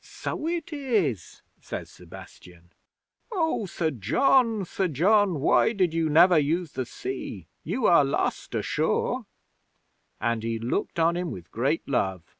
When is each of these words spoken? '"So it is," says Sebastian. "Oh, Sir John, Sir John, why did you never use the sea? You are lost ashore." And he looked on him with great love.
'"So 0.00 0.48
it 0.48 0.72
is," 0.72 1.40
says 1.60 1.88
Sebastian. 1.88 2.72
"Oh, 3.30 3.64
Sir 3.66 3.92
John, 3.92 4.64
Sir 4.64 4.88
John, 4.88 5.38
why 5.38 5.72
did 5.72 5.94
you 5.94 6.08
never 6.10 6.36
use 6.36 6.72
the 6.72 6.84
sea? 6.84 7.46
You 7.62 7.86
are 7.86 8.04
lost 8.04 8.56
ashore." 8.56 9.24
And 10.20 10.42
he 10.42 10.58
looked 10.58 10.98
on 10.98 11.16
him 11.16 11.30
with 11.30 11.52
great 11.52 11.86
love. 11.88 12.34